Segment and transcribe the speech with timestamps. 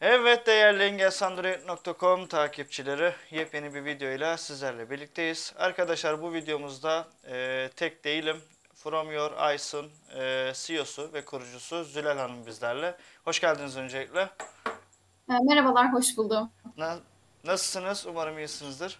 [0.00, 5.52] Evet değerli engelsandroid.com takipçileri yepyeni bir videoyla sizlerle birlikteyiz.
[5.58, 8.36] Arkadaşlar bu videomuzda e, tek değilim.
[8.74, 12.94] From Your Eyes'ın e, CEO'su ve kurucusu Zülal Hanım bizlerle.
[13.24, 14.20] Hoş geldiniz öncelikle.
[15.30, 16.50] E, Merhabalar, hoş buldum.
[16.76, 16.98] Na-
[17.44, 18.06] nasılsınız?
[18.06, 18.98] Umarım iyisinizdir.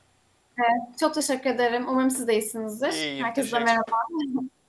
[1.00, 1.88] Çok teşekkür ederim.
[1.88, 2.92] Umarım siz de iyisinizdir.
[2.92, 3.96] İyiyim, Herkese teşekkür- merhaba.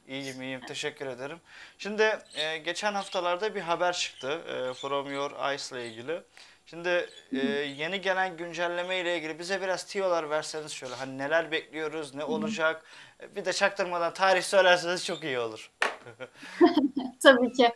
[0.07, 1.37] İyiyim iyiyim teşekkür ederim.
[1.77, 6.21] Şimdi e, geçen haftalarda bir haber çıktı e, From Your Eyes ile ilgili.
[6.65, 7.37] Şimdi e,
[7.77, 12.83] yeni gelen güncelleme ile ilgili bize biraz tiyolar verseniz şöyle hani neler bekliyoruz, ne olacak?
[13.19, 15.71] E, Bir de çaktırmadan tarih söylerseniz çok iyi olur.
[17.23, 17.69] Tabii ki.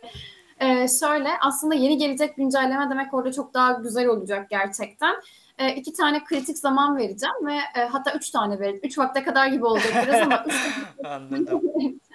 [0.60, 5.16] E, şöyle, aslında yeni gelecek güncelleme demek orada çok daha güzel olacak gerçekten.
[5.58, 8.80] E, iki tane kritik zaman vereceğim ve e, hatta üç tane vereceğim.
[8.82, 10.54] Üç vakte kadar gibi olacak biraz ama üç
[11.04, 11.62] Anladım.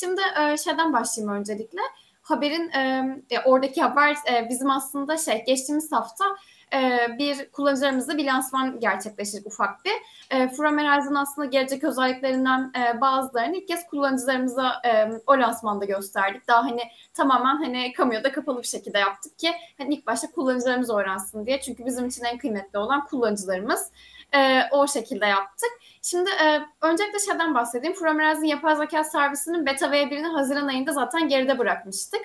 [0.00, 1.80] Şimdi e, şeyden başlayayım öncelikle.
[2.22, 6.24] Haberin e, e, oradaki haber e, bizim aslında şey geçtiğimiz hafta
[6.72, 9.92] e, bir kullanıcılarımızla bir lansman gerçekleştirdik ufak bir.
[10.30, 16.48] E, From Horizon aslında gelecek özelliklerinden e, bazılarını ilk kez kullanıcılarımıza e, o lansmanda gösterdik.
[16.48, 16.82] Daha hani
[17.14, 21.60] tamamen hani kamuoyda kapalı bir şekilde yaptık ki hani ilk başta kullanıcılarımız öğrensin diye.
[21.60, 23.90] Çünkü bizim için en kıymetli olan kullanıcılarımız.
[24.36, 25.70] E, o şekilde yaptık.
[26.02, 27.96] Şimdi e, öncelikle şeyden bahsedeyim.
[27.96, 32.20] From Horizon yapay zeka servisinin beta V1'ini Haziran ayında zaten geride bırakmıştık.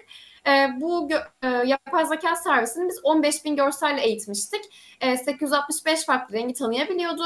[0.47, 1.09] E, bu
[1.43, 4.61] e, yapay zeka servisini biz 15 bin görselle eğitmiştik.
[5.01, 7.23] E, 865 farklı rengi tanıyabiliyordu.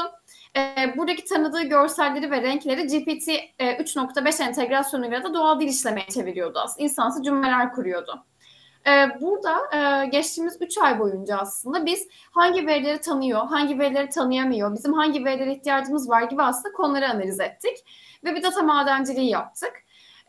[0.56, 3.28] E, buradaki tanıdığı görselleri ve renkleri GPT
[3.58, 6.84] e, 3.5 entegrasyonuyla da doğal dil işlemeye çeviriyordu aslında.
[6.84, 8.24] İnsansı cümleler kuruyordu.
[8.86, 14.74] E, burada e, geçtiğimiz 3 ay boyunca aslında biz hangi verileri tanıyor, hangi verileri tanıyamıyor,
[14.74, 17.76] bizim hangi verilere ihtiyacımız var gibi aslında konuları analiz ettik.
[18.24, 19.72] Ve bir data madenciliği yaptık.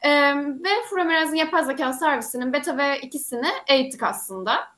[0.02, 4.77] Ee, ve From Horizon yapay zeka servisinin beta ve ikisini eğittik aslında.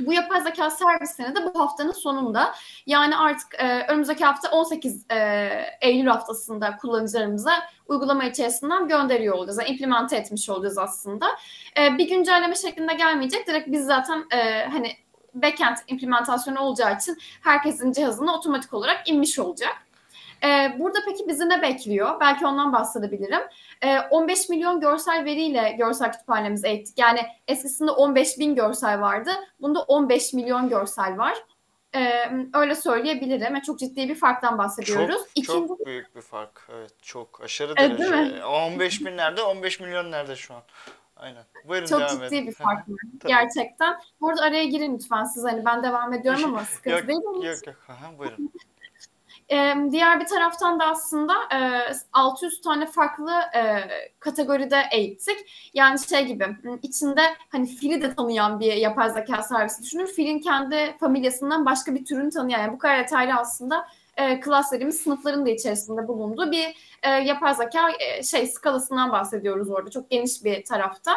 [0.00, 2.54] Bu yapay zeka servisini de bu haftanın sonunda
[2.86, 5.16] yani artık e, önümüzdeki hafta 18 e,
[5.80, 7.52] Eylül haftasında kullanıcılarımıza
[7.88, 9.58] uygulama içerisinden gönderiyor olacağız.
[9.58, 11.26] Yani implemente etmiş olacağız aslında.
[11.78, 13.46] E, bir güncelleme şeklinde gelmeyecek.
[13.46, 14.92] Direkt biz zaten e, hani
[15.34, 19.87] backend implementasyonu olacağı için herkesin cihazına otomatik olarak inmiş olacak.
[20.44, 22.20] Ee, burada peki bizi ne bekliyor?
[22.20, 23.40] Belki ondan bahsedebilirim.
[23.82, 26.98] Ee, 15 milyon görsel veriyle görsel kütüphanemizi eğittik.
[26.98, 29.30] Yani eskisinde 15 bin görsel vardı.
[29.60, 31.34] Bunda 15 milyon görsel var.
[31.94, 33.54] Ee, öyle söyleyebilirim.
[33.54, 35.16] Yani çok ciddi bir farktan bahsediyoruz.
[35.16, 36.68] Çok, İkinci, çok büyük bir fark.
[36.78, 38.12] Evet çok aşırı Evet, derece.
[38.12, 38.44] değil mi?
[38.44, 40.62] 15 bin nerede 15 milyon nerede şu an?
[41.16, 41.42] Aynen.
[41.68, 42.46] Buyurun çok devam ciddi edin.
[42.46, 42.86] bir fark.
[43.26, 43.96] Gerçekten.
[44.20, 45.44] Burada araya girin lütfen siz.
[45.44, 47.20] Hani ben devam ediyorum ama sıkıntı Yok değil.
[47.46, 47.76] yok yok.
[47.88, 48.52] Aha, buyurun.
[49.50, 53.88] Ee, diğer bir taraftan da aslında e, 600 tane farklı e,
[54.20, 55.70] kategoride eğittik.
[55.74, 56.46] Yani şey gibi
[56.82, 60.06] içinde hani fili de tanıyan bir yapay zeka servisi düşünün.
[60.06, 62.60] Filin kendi familyasından başka bir türünü tanıyan.
[62.60, 63.86] Yani bu kadar detaylı aslında
[64.16, 69.90] e, klaslarımız sınıfların da içerisinde bulunduğu bir e, yapay zeka e, şey skalasından bahsediyoruz orada.
[69.90, 71.16] Çok geniş bir taraftan.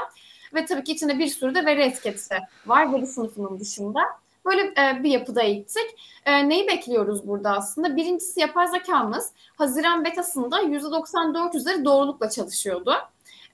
[0.53, 4.01] Ve tabii ki içinde bir sürü de veri etiketi var veri sınıfının dışında.
[4.45, 5.95] Böyle e, bir yapıda eğittik.
[6.25, 7.95] E, neyi bekliyoruz burada aslında?
[7.95, 12.93] Birincisi yapay zekamız Haziran betasında %94 üzeri doğrulukla çalışıyordu.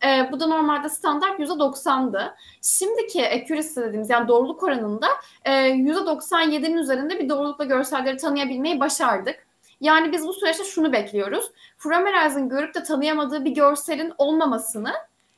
[0.05, 2.35] E, bu da normalde standart %90'dı.
[2.61, 5.07] Şimdiki accuracy dediğimiz yani doğruluk oranında
[5.45, 9.47] e, %97'nin üzerinde bir doğrulukla görselleri tanıyabilmeyi başardık.
[9.81, 11.51] Yani biz bu süreçte şunu bekliyoruz.
[11.77, 14.93] From Horizon görüp de tanıyamadığı bir görselin olmamasını,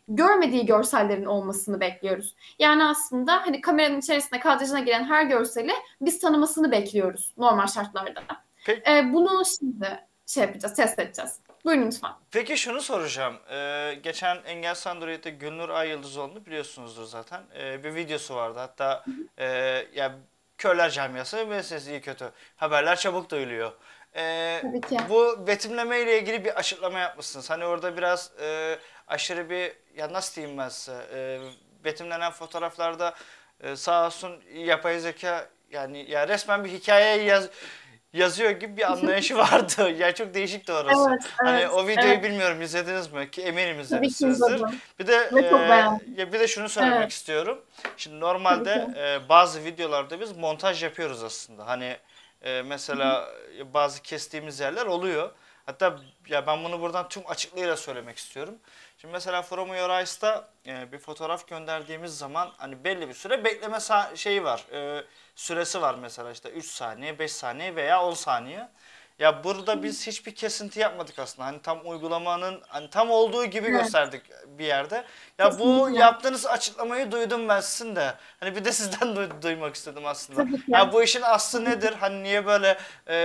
[0.10, 2.36] görmediği görsellerin olmasını bekliyoruz.
[2.60, 5.72] Yani aslında hani kameranın içerisine kadrajına giren her görseli
[6.02, 8.22] biz tanımasını bekliyoruz normal şartlarda.
[8.66, 8.92] Peki.
[8.92, 11.40] Ee, bunu şimdi şey yapacağız, test edeceğiz.
[11.66, 12.12] Buyurun lütfen.
[12.32, 13.36] Peki şunu soracağım.
[13.52, 17.42] Ee, geçen Engel Android'de Gülnur Ay Yıldızoğlu'nu biliyorsunuzdur zaten.
[17.60, 18.60] Ee, bir videosu vardı.
[18.60, 19.06] Hatta
[19.38, 19.46] e,
[19.94, 20.16] ya
[20.58, 22.32] Körler Camiası meselesi iyi kötü.
[22.56, 23.72] Haberler çabuk duyuluyor.
[24.16, 24.98] Ee, Tabii ki.
[25.10, 27.50] bu betimleme ile ilgili bir açıklama yapmışsınız.
[27.50, 31.40] Hani orada biraz e, aşırı bir ya nasıl diyeyim ben size e,
[31.84, 33.16] betimlenen fotoğraflarda
[33.62, 37.50] e, sağ olsun yapay zeka yani ya resmen bir hikaye yaz,
[38.14, 39.92] yazıyor gibi bir anlayışı vardı.
[39.98, 41.10] yani çok değişikti orası.
[41.10, 42.24] Evet, Hani evet, o videoyu evet.
[42.24, 43.32] bilmiyorum izlediniz mi?
[43.32, 44.62] Ki eminim izlemişsinizdir.
[45.00, 45.42] Bir de e,
[46.22, 47.12] ya bir de şunu söylemek Evet.
[47.12, 47.62] istiyorum.
[47.98, 51.68] Şimdi normalde e, bazı videolarda biz montaj yapıyoruz aslında.
[51.68, 51.98] Hani
[52.42, 53.30] e, mesela
[53.74, 55.30] bazı kestiğimiz yerler oluyor.
[55.66, 58.56] Hatta ya ben bunu buradan tüm açıklığıyla söylemek istiyorum.
[59.02, 63.78] Şimdi mesela From Your Eyes'ta e, bir fotoğraf gönderdiğimiz zaman hani belli bir süre bekleme
[64.16, 64.66] şeyi var.
[64.74, 65.04] E,
[65.36, 68.68] süresi var mesela işte 3 saniye, 5 saniye veya 10 saniye.
[69.20, 71.48] Ya burada biz hiçbir kesinti yapmadık aslında.
[71.48, 73.82] Hani tam uygulamanın hani tam olduğu gibi Evet.
[73.82, 75.04] gösterdik bir yerde.
[75.38, 76.00] Ya bu Kesinlikle.
[76.00, 78.14] yaptığınız açıklamayı duydum ben sizin de.
[78.40, 80.46] Hani bir de sizden duy- duymak istedim aslında.
[80.68, 81.94] Ya bu işin aslı nedir?
[82.00, 83.16] Hani niye böyle e,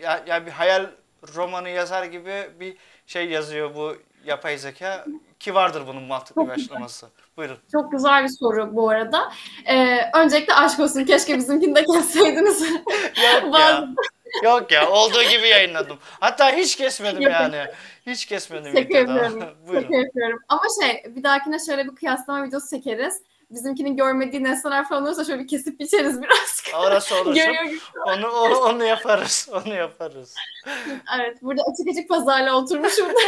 [0.00, 0.86] ya, ya bir hayal
[1.34, 2.76] romanı yazar gibi bir
[3.06, 5.06] şey yazıyor bu yapay zeka
[5.40, 7.06] ki vardır bunun mantıklı bir Çok açıklaması.
[7.36, 7.58] Buyurun.
[7.72, 9.32] Çok güzel bir soru bu arada.
[9.66, 11.04] Ee, öncelikle aşk olsun.
[11.04, 12.62] Keşke bizimkini de kesseydiniz.
[12.72, 13.88] Yok ya.
[14.44, 15.98] Yok ya olduğu gibi yayınladım.
[16.20, 17.64] Hatta hiç kesmedim yani.
[18.06, 19.44] Hiç kesmedim Şaka yapıyorum.
[19.68, 19.82] Buyurun.
[19.82, 20.38] Şaka yapıyorum.
[20.48, 23.22] Ama şey bir dahakine şöyle bir kıyaslama videosu çekeriz.
[23.50, 26.62] Bizimkinin görmediği nesneler falan olursa şöyle bir kesip biçeriz biraz.
[26.86, 27.78] Orası gibi.
[28.06, 29.48] onu o- onu yaparız.
[29.52, 30.34] Onu yaparız.
[31.16, 33.08] Evet burada açık açık pazarla oturmuşum.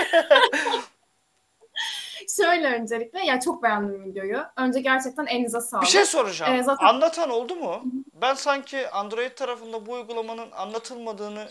[2.36, 4.42] Şöyle öncelikle ya çok beğendim videoyu.
[4.56, 5.84] Önce gerçekten elinize sağlık.
[5.86, 6.54] Bir şey soracağım.
[6.54, 7.82] Ee, zaten- Anlatan oldu mu?
[8.14, 11.48] Ben sanki Android tarafında bu uygulamanın anlatılmadığını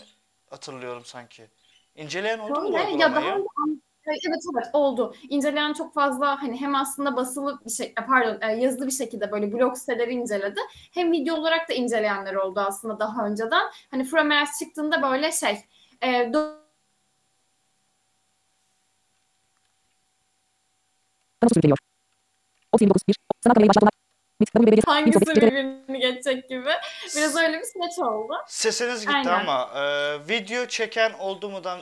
[0.50, 1.46] hatırlıyorum sanki.
[1.94, 3.32] İnceleyen oldu mu bu Şöyle, ya daha uygulamayı?
[3.66, 4.20] önce- Evet
[4.54, 5.14] evet oldu.
[5.28, 9.52] İnceleyen çok fazla hani hem aslında basılı bir şey pardon e, yazılı bir şekilde böyle
[9.52, 10.60] blog siteleri inceledi.
[10.94, 13.62] Hem video olarak da inceleyenler oldu aslında daha önceden.
[13.90, 15.58] Hani From Earth çıktığında böyle şey
[16.02, 16.32] e,
[21.52, 21.78] sürükleniyor.
[22.72, 23.14] 39 1.
[23.44, 23.92] Sanat kamerayı başlatmak.
[24.40, 24.50] Bit.
[24.50, 24.86] Kamu belediyesi.
[24.86, 25.28] hangisi Bit.
[25.28, 25.42] Bit.
[25.42, 26.70] birbirini geçecek gibi.
[27.16, 28.32] Biraz öyle bir süreç oldu.
[28.46, 29.40] Sesiniz gitti Aynen.
[29.40, 29.82] ama e,
[30.28, 31.80] video çeken oldu mudan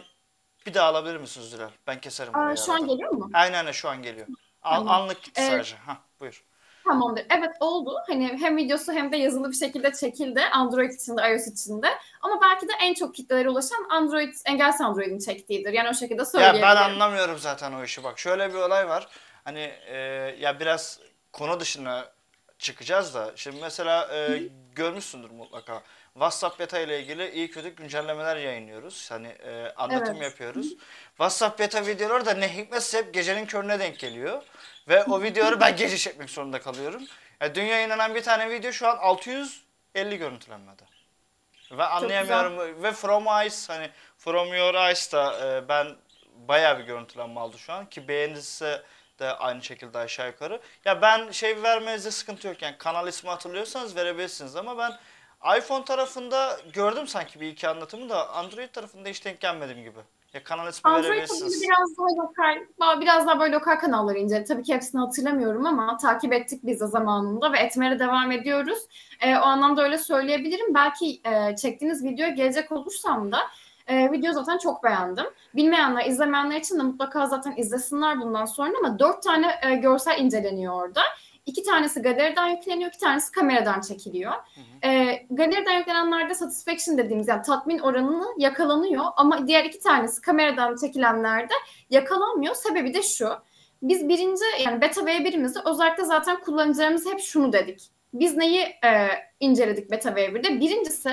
[0.66, 1.70] bir daha alabilir misiniz Zülal?
[1.86, 3.30] Ben keserim Aa, şu an geliyor mu?
[3.34, 4.26] Aynen aynen şu an geliyor.
[4.62, 4.88] An- Tamam.
[5.02, 5.76] Anlık gitti Ee, sadece.
[5.76, 6.44] Hah, buyur.
[6.84, 7.26] Tamamdır.
[7.38, 7.96] Evet oldu.
[8.06, 10.40] Hani hem videosu hem de yazılı bir şekilde çekildi.
[10.52, 11.86] Android için de iOS için de.
[12.22, 15.72] Ama belki de en çok kitlelere ulaşan Android, engelsiz Android'in çektiğidir.
[15.72, 16.62] Yani o şekilde Ya söyleyebilirim.
[16.68, 18.04] ben anlamıyorum zaten o işi.
[18.04, 19.08] Bak şöyle bir olay var.
[19.44, 19.96] Hani e,
[20.38, 21.00] ya biraz
[21.32, 22.04] konu dışına
[22.58, 23.32] çıkacağız da.
[23.36, 24.42] Şimdi mesela e,
[24.74, 25.82] görmüşsündür mutlaka.
[26.18, 29.10] WhatsApp beta ile ilgili iyi kötü güncellemeler yayınlıyoruz.
[29.10, 30.22] Hani e, anlatım Evet.
[30.22, 30.74] yapıyoruz.
[31.08, 34.42] WhatsApp beta videoları da ne hikmetse hep gecenin körüne denk geliyor.
[34.88, 37.02] Ve o videoları ben gece çekmek zorunda kalıyorum.
[37.40, 40.82] Ya dün yayınlanan bir tane video şu an 650 görüntülenmede.
[41.72, 42.82] Ve anlayamıyorum.
[42.82, 45.96] Ve From Ice hani From Your Eyes da e, ben
[46.34, 48.82] bayağı bir görüntülenme aldı şu an ki beğenilse
[49.18, 50.60] de aynı şekilde aşağı yukarı.
[50.84, 54.92] Ya ben şey vermenizde sıkıntı yok yani kanal ismi hatırlıyorsanız verebilirsiniz ama ben
[55.58, 59.98] iPhone tarafında gördüm sanki bir iki anlatımı da Android tarafında hiç denk gelmedim gibi.
[60.32, 61.62] Ya kanal ismi Android verebilirsiniz.
[61.62, 64.44] biraz daha lokal, biraz daha böyle lokal kanalları ince.
[64.44, 68.78] Tabii ki hepsini hatırlamıyorum ama takip ettik biz de zamanında ve etmeye de devam ediyoruz.
[69.20, 70.74] Ee, o anlamda öyle söyleyebilirim.
[70.74, 73.38] Belki e, çektiğiniz videoya gelecek olursam da
[73.86, 75.26] e, video zaten çok beğendim.
[75.54, 80.74] Bilmeyenler, izlemeyenler için de mutlaka zaten izlesinler bundan sonra ama dört tane e, görsel inceleniyor
[80.74, 81.02] orada.
[81.46, 84.32] İki tanesi galeriden yükleniyor, iki tanesi kameradan çekiliyor.
[84.84, 91.54] E, galeriden yüklenenlerde satisfaction dediğimiz yani tatmin oranını yakalanıyor ama diğer iki tanesi kameradan çekilenlerde
[91.90, 92.54] yakalanmıyor.
[92.54, 93.28] Sebebi de şu.
[93.82, 97.90] Biz birinci yani beta V1'imizde özellikle zaten kullanıcılarımız hep şunu dedik.
[98.14, 99.08] Biz neyi e,
[99.40, 100.60] inceledik beta V1'de?
[100.60, 101.10] Birincisi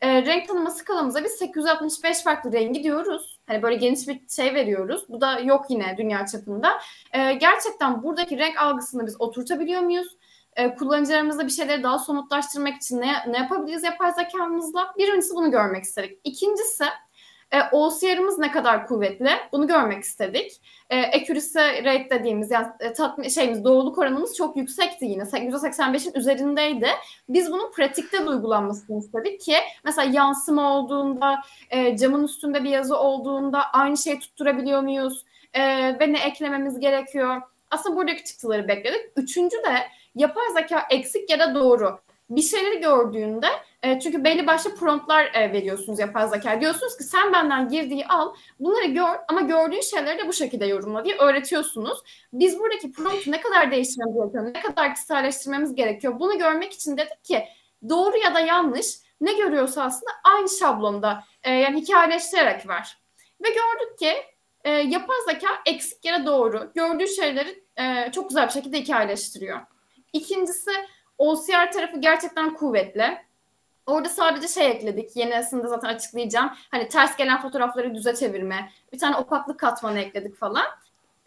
[0.00, 3.39] e, renk tanıma skalamıza biz 865 farklı rengi diyoruz.
[3.46, 5.04] Hani böyle geniş bir şey veriyoruz.
[5.08, 6.80] Bu da yok yine dünya çapında.
[7.12, 10.16] E, gerçekten buradaki renk algısını biz oturtabiliyor muyuz?
[10.56, 14.94] E, kullanıcılarımızla bir şeyleri daha somutlaştırmak için ne, ne yapabiliriz yapay zekamızla?
[14.98, 16.20] Birincisi bunu görmek istedik.
[16.24, 16.84] İkincisi
[17.52, 19.30] e, OCR'ımız ne kadar kuvvetli?
[19.52, 20.60] Bunu görmek istedik.
[20.90, 22.66] E, accuracy rate dediğimiz yani
[23.24, 25.22] e, şeyimiz doğruluk oranımız çok yüksekti yine.
[25.22, 26.88] %85'in üzerindeydi.
[27.28, 32.96] Biz bunun pratikte de uygulanmasını istedik ki mesela yansıma olduğunda, e, camın üstünde bir yazı
[32.96, 35.24] olduğunda aynı şeyi tutturabiliyor muyuz?
[35.54, 35.62] E,
[36.00, 37.42] ve ne eklememiz gerekiyor?
[37.70, 39.00] Aslında buradaki çıktıları bekledik.
[39.16, 42.00] Üçüncü de yapay zeka eksik ya da doğru.
[42.30, 43.46] Bir şeyleri gördüğünde
[43.82, 46.60] e, çünkü belli başlı promptlar e, veriyorsunuz yapay zeka.
[46.60, 51.04] Diyorsunuz ki sen benden girdiği al, bunları gör ama gördüğün şeyleri de bu şekilde yorumla
[51.04, 51.98] diye öğretiyorsunuz.
[52.32, 57.24] Biz buradaki promptu ne kadar değiştirmemiz gerekiyor, ne kadar kişiselleştirmemiz gerekiyor bunu görmek için dedik
[57.24, 57.44] ki
[57.88, 58.86] doğru ya da yanlış
[59.20, 62.98] ne görüyorsa aslında aynı şablonda e, yani hikayeleştirerek ver.
[63.44, 64.12] Ve gördük ki
[64.64, 69.60] e, yapay zeka eksik da doğru gördüğü şeyleri e, çok güzel bir şekilde hikayeleştiriyor.
[70.12, 70.70] İkincisi
[71.20, 73.18] OCR tarafı gerçekten kuvvetli.
[73.86, 75.16] Orada sadece şey ekledik.
[75.16, 76.50] Yenisinde zaten açıklayacağım.
[76.70, 78.70] Hani ters gelen fotoğrafları düze çevirme.
[78.92, 80.64] Bir tane opaklık katmanı ekledik falan.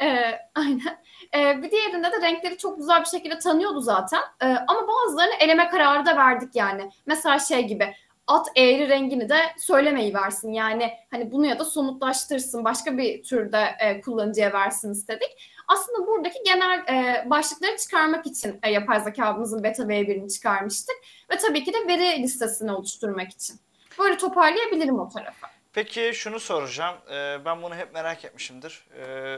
[0.01, 0.97] Ee, aynen.
[1.35, 4.21] Ee, bir diğerinde de renkleri çok güzel bir şekilde tanıyordu zaten.
[4.41, 6.91] Ee, ama bazılarını eleme kararı da verdik yani.
[7.05, 7.95] Mesela şey gibi
[8.27, 10.53] at eğri rengini de söylemeyi versin.
[10.53, 12.65] Yani hani bunu ya da somutlaştırsın.
[12.65, 15.52] Başka bir türde e, kullanıcıya versin istedik.
[15.73, 20.95] Aslında buradaki genel e, başlıkları çıkarmak için e, yapay zekamızın beta V1'ini çıkarmıştık.
[21.31, 23.59] Ve tabii ki de veri listesini oluşturmak için.
[23.99, 25.47] Böyle toparlayabilirim o tarafı.
[25.73, 26.95] Peki şunu soracağım.
[27.11, 28.85] Ee, ben bunu hep merak etmişimdir.
[28.97, 29.37] Ee,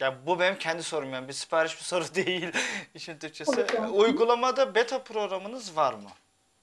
[0.00, 2.52] ya bu benim kendi sorum yani bir sipariş bir soru değil
[2.94, 3.66] işin Türkçesi.
[3.92, 6.10] Uygulamada beta programınız var mı?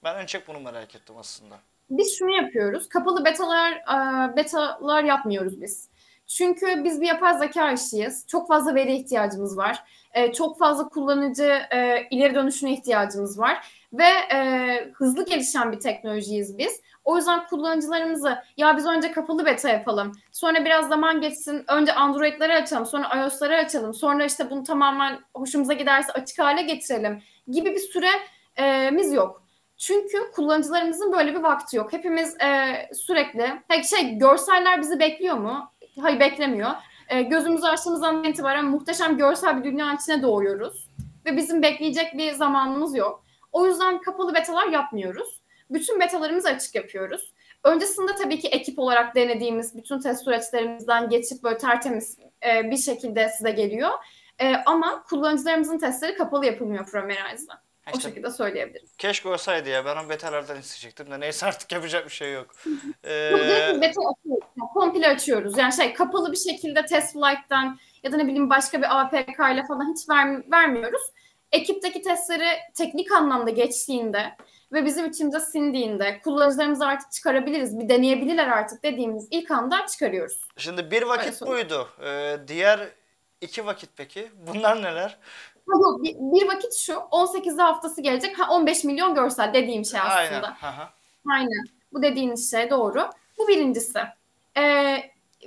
[0.04, 1.56] Ben en çok bunu merak ettim aslında.
[1.89, 2.89] Biz şunu yapıyoruz.
[2.89, 5.89] Kapalı betalar e, betalar yapmıyoruz biz.
[6.27, 8.27] Çünkü biz bir yapay zeka işiyiz.
[8.27, 9.84] Çok fazla veri ihtiyacımız var.
[10.13, 13.67] E, çok fazla kullanıcı e, ileri dönüşüne ihtiyacımız var.
[13.93, 16.81] Ve e, hızlı gelişen bir teknolojiyiz biz.
[17.05, 20.12] O yüzden kullanıcılarımızı ya biz önce kapalı beta yapalım.
[20.31, 21.63] Sonra biraz zaman geçsin.
[21.67, 22.86] Önce Android'leri açalım.
[22.86, 23.93] Sonra iOS'ları açalım.
[23.93, 29.43] Sonra işte bunu tamamen hoşumuza giderse açık hale getirelim gibi bir süremiz yok.
[29.77, 31.93] Çünkü kullanıcılarımızın böyle bir vakti yok.
[31.93, 35.72] Hepimiz e, sürekli Peki şey görseller bizi bekliyor mu?
[36.01, 36.72] Hayır beklemiyor.
[37.10, 40.88] E, gözümüzü açtığımızdan itibaren muhteşem görsel bir dünya içine doğuyoruz.
[41.25, 43.24] Ve bizim bekleyecek bir zamanımız yok.
[43.51, 45.42] O yüzden kapalı betalar yapmıyoruz.
[45.70, 47.34] Bütün betalarımızı açık yapıyoruz.
[47.63, 53.30] Öncesinde tabii ki ekip olarak denediğimiz bütün test süreçlerimizden geçip böyle tertemiz e, bir şekilde
[53.30, 53.92] size geliyor.
[54.39, 57.66] E, ama kullanıcılarımızın testleri kapalı yapılmıyor Fromerize'da.
[57.94, 58.89] O işte şekilde söyleyebiliriz.
[58.98, 62.48] keşke olsaydı ya ben o betalardan isteyecektim de neyse artık yapacak bir şey yok.
[62.65, 64.44] Yok Ee, direkt beta açıyoruz.
[64.58, 65.58] Yani komple açıyoruz.
[65.58, 69.65] Yani şey kapalı bir şekilde test flight'ten ya da ne bileyim başka bir APK ile
[69.67, 71.01] falan hiç ver, vermiyoruz.
[71.51, 74.36] Ekipteki testleri teknik anlamda geçtiğinde
[74.74, 80.41] ve bizim içimize sindiğinde kullanıcılarımızı artık çıkarabiliriz, bir deneyebilirler artık dediğimiz ilk anda çıkarıyoruz.
[80.58, 81.53] şimdi bir vakit sorun.
[81.53, 81.88] buydu.
[82.06, 82.79] Ee, diğer
[83.41, 84.32] iki vakit peki?
[84.36, 85.17] Bunlar neler?
[85.67, 88.39] Yok, bir, bir vakit şu 18'de haftası gelecek.
[88.39, 90.15] Ha 15 milyon görsel dediğim şey aslında.
[90.15, 90.43] Aynen.
[90.43, 90.93] Aha.
[91.31, 91.63] Aynen.
[91.93, 93.09] Bu dediğiniz şey doğru.
[93.38, 94.00] Bu birincisi.
[94.57, 94.97] Ee,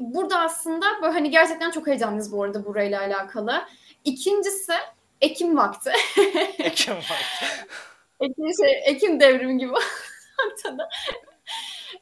[0.00, 3.64] burada aslında böyle hani gerçekten çok heyecanlıyız bu arada burayla alakalı.
[4.04, 4.72] İkincisi
[5.20, 5.90] Ekim vakti.
[6.58, 7.46] Ekim vakti.
[8.20, 9.72] Ekim, şey, Ekim devrimi gibi
[10.46, 10.88] ortada.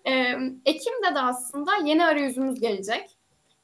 [0.07, 0.35] Ee,
[0.65, 3.11] Ekim'de de aslında yeni arayüzümüz gelecek.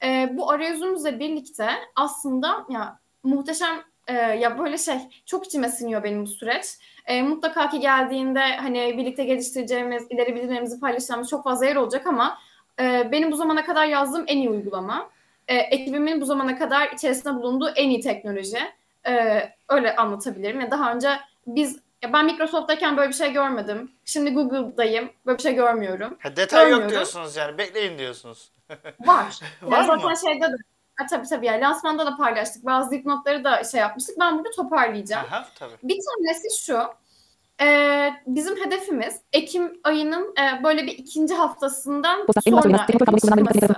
[0.02, 4.96] Ee, bu arayüzümüzle birlikte aslında ya muhteşem e, ya böyle şey
[5.26, 6.66] çok içime siniyor benim bu süreç.
[7.06, 12.38] E, mutlaka ki geldiğinde hani birlikte geliştireceğimiz, ileri bilgilerimizi paylaşacağımız çok fazla yer olacak ama
[12.80, 15.10] e, benim bu zamana kadar yazdığım en iyi uygulama.
[15.48, 18.58] E, ekibimin bu zamana kadar içerisinde bulunduğu en iyi teknoloji.
[19.06, 20.60] E, öyle anlatabilirim.
[20.60, 21.08] Ya daha önce
[21.46, 23.92] biz ya ben Microsoft'tayken böyle bir şey görmedim.
[24.04, 25.10] Şimdi Google'dayım.
[25.26, 26.18] Böyle bir şey görmüyorum.
[26.20, 27.58] Ha, detay yok diyorsunuz yani.
[27.58, 28.52] Bekleyin diyorsunuz.
[29.00, 29.40] Var.
[29.62, 29.98] Var yani mı?
[30.02, 30.56] zaten şeyde de
[30.96, 32.64] ha, tabii tabii yani lansmanda da paylaştık.
[32.64, 34.16] Bazı dipnotları da şey yapmıştık.
[34.20, 35.26] Ben burada toparlayacağım.
[35.26, 35.74] Aha, tabii.
[35.82, 36.78] Bir tanesi şu.
[37.60, 42.86] e, bizim hedefimiz Ekim ayının e, böyle bir ikinci haftasından sonra
[43.40, 43.74] çıkması.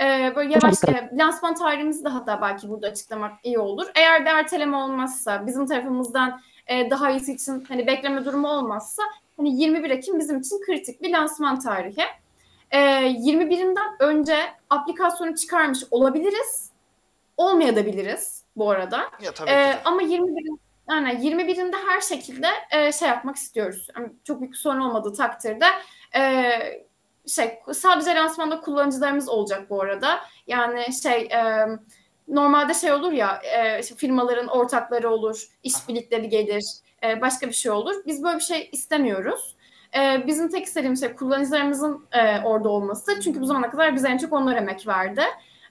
[0.00, 3.86] E, böyle yavaş e, lansman tarihimizi de hatta belki burada açıklamak iyi olur.
[3.94, 9.02] Eğer bir erteleme olmazsa bizim tarafımızdan e, daha iyisi için hani bekleme durumu olmazsa
[9.36, 12.04] hani 21 Ekim bizim için kritik bir lansman tarihi.
[12.70, 14.36] E, 21'inden önce
[14.70, 16.70] aplikasyonu çıkarmış olabiliriz.
[17.36, 19.00] Olmayabiliriz bu arada.
[19.22, 19.80] Ya tabii Ee, ki de.
[19.84, 20.60] ama 21'in
[20.90, 23.88] yani 21'inde her şekilde e, şey yapmak istiyoruz.
[23.96, 25.66] Yani çok büyük sorun olmadığı takdirde
[26.16, 26.42] e,
[27.26, 30.20] şey sadece lansmanda kullanıcılarımız olacak bu arada.
[30.46, 31.66] Yani şey e,
[32.28, 36.64] normalde şey olur ya e, işte firmaların ortakları olur, işbirlikleri gelir,
[37.04, 37.94] e, başka bir şey olur.
[38.06, 39.56] Biz böyle bir şey istemiyoruz.
[39.96, 43.20] E, bizim tek istediğimiz şey kullanıcılarımızın e, orada olması.
[43.20, 45.22] Çünkü bu zamana kadar bize en çok onlar emek verdi.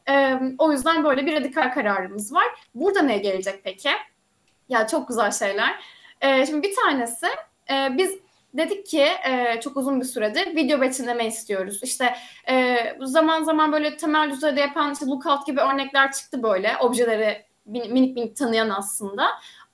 [0.10, 2.46] E, o yüzden böyle bir radikal kararımız var.
[2.76, 3.90] Burada ne gelecek peki?
[4.70, 5.80] Ya çok güzel şeyler.
[6.22, 7.26] Ee, şimdi bir tanesi
[7.72, 8.18] e, biz
[8.54, 11.80] dedik ki e, çok uzun bir süredir video betimleme istiyoruz.
[11.84, 12.16] İşte
[12.50, 16.78] e, zaman zaman böyle temel düzeyde yapan işte Lookout gibi örnekler çıktı böyle.
[16.82, 19.28] Objeleri min- minik minik tanıyan aslında.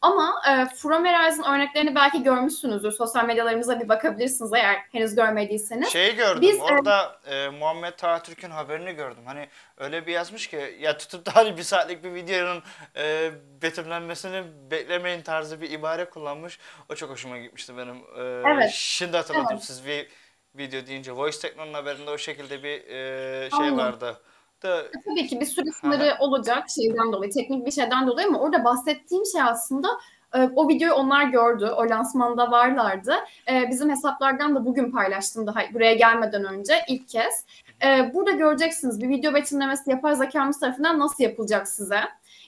[0.04, 2.92] Ama e, From Horizen örneklerini belki görmüşsünüzdür.
[2.92, 5.90] Sosyal medyalarımıza bir bakabilirsiniz eğer henüz görmediyseniz.
[5.90, 9.24] Şeyi gördüm Biz, e, orada e, Muhammed Taha haberini gördüm.
[9.26, 12.64] Hani öyle bir yazmış ki ya tutup da hani bir saatlik bir videonun
[12.98, 13.32] e,
[13.62, 16.60] betimlenmesini beklemeyin tarzı bir ibare kullanmış.
[16.90, 17.96] O çok hoşuma gitmişti benim.
[17.96, 18.72] E, Evet.
[18.74, 19.64] Şimdi hatırladım Evet.
[19.64, 20.08] siz bir
[20.56, 21.12] video deyince.
[21.12, 23.78] Voice Tekno'nun haberinde o şekilde bir e, şey Aynen.
[23.78, 24.22] vardı.
[24.64, 28.64] Da, Tabii ki bir süre sınırı olacak şeyden dolayı, teknik bir şeyden dolayı ama orada
[28.64, 29.88] bahsettiğim şey aslında
[30.36, 31.66] e, o videoyu onlar gördü.
[31.78, 33.16] O lansmanda varlardı.
[33.52, 37.46] E, Bizim hesaplardan da bugün paylaştım daha buraya gelmeden önce ilk kez.
[37.86, 42.00] E, Burada göreceksiniz bir video betimlemesi yapay zekamız tarafından nasıl yapılacak size.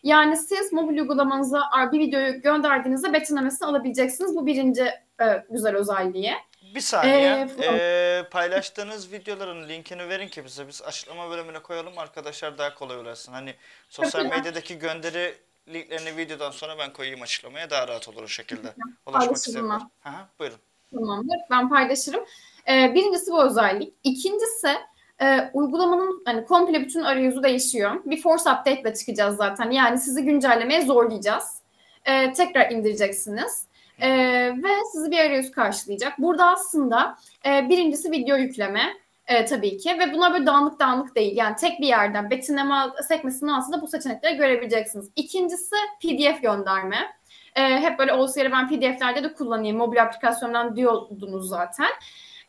[0.03, 4.35] Yani siz mobil uygulamanıza bir videoyu gönderdiğinizde betimlemesini alabileceksiniz.
[4.35, 4.83] Bu birinci
[5.21, 6.33] e, güzel özelliği.
[6.75, 7.31] Bir saniye.
[7.31, 7.75] Ee, Furkan.
[7.79, 13.33] E, paylaştığınız videoların linkini verin ki bize biz açıklama bölümüne koyalım arkadaşlar daha kolay ulaşsın.
[13.33, 13.55] Hani
[13.89, 15.35] sosyal medyadaki gönderi
[15.67, 18.73] linklerini videodan sonra ben koyayım açıklamaya daha rahat olur o şekilde.
[19.05, 19.81] Ulaşmak isteyenler.
[20.39, 20.57] buyurun.
[20.91, 21.37] Tamamdır.
[21.51, 22.25] Ben paylaşırım.
[22.67, 23.93] Ee, birincisi bu özellik.
[24.03, 24.77] İkincisi
[25.21, 28.01] e, uygulamanın hani komple bütün arayüzü değişiyor.
[28.05, 29.71] Bir force update ile çıkacağız zaten.
[29.71, 31.59] Yani sizi güncellemeye zorlayacağız.
[32.05, 33.67] E, tekrar indireceksiniz.
[33.99, 34.09] E,
[34.63, 36.13] ve sizi bir arayüz karşılayacak.
[36.17, 38.93] Burada aslında e, birincisi video yükleme
[39.27, 41.37] e, tabii ki ve bunlar böyle dağınık dağınık değil.
[41.37, 42.75] Yani tek bir yerden betimleme
[43.07, 45.09] sekmesinin altında bu seçenekleri görebileceksiniz.
[45.15, 46.97] İkincisi PDF gönderme.
[47.55, 49.77] E, hep böyle olsa yere ben PDF'lerde de kullanayım.
[49.77, 51.89] Mobil aplikasyondan diyordunuz zaten.